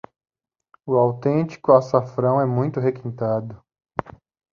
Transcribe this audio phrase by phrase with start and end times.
[0.83, 3.63] O autêntico açafrão é muito requintado